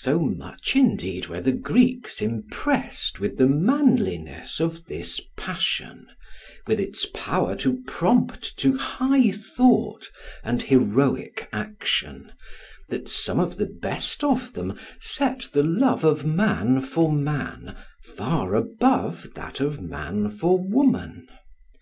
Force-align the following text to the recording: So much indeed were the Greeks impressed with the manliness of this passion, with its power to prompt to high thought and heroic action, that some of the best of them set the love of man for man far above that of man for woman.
So 0.00 0.18
much 0.20 0.74
indeed 0.76 1.26
were 1.26 1.42
the 1.42 1.52
Greeks 1.52 2.22
impressed 2.22 3.20
with 3.20 3.36
the 3.36 3.44
manliness 3.46 4.60
of 4.60 4.86
this 4.86 5.20
passion, 5.36 6.06
with 6.66 6.80
its 6.80 7.04
power 7.12 7.54
to 7.56 7.82
prompt 7.86 8.56
to 8.60 8.78
high 8.78 9.30
thought 9.30 10.10
and 10.42 10.62
heroic 10.62 11.50
action, 11.52 12.32
that 12.88 13.08
some 13.10 13.38
of 13.38 13.58
the 13.58 13.66
best 13.66 14.24
of 14.24 14.54
them 14.54 14.78
set 15.00 15.50
the 15.52 15.62
love 15.62 16.02
of 16.02 16.24
man 16.24 16.80
for 16.80 17.12
man 17.12 17.76
far 18.02 18.54
above 18.54 19.34
that 19.34 19.60
of 19.60 19.82
man 19.82 20.30
for 20.30 20.58
woman. 20.58 21.28